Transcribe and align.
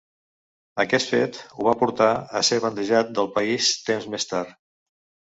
Aquest 0.83 1.09
fet 1.15 1.35
ho 1.57 1.65
va 1.67 1.73
portar 1.81 2.07
a 2.39 2.41
ser 2.47 2.57
bandejat 2.63 3.11
del 3.19 3.29
país 3.35 3.69
temps 3.91 4.09
més 4.15 4.27
tard. 4.31 4.57